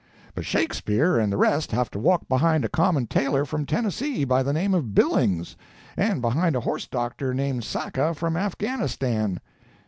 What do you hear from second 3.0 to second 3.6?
tailor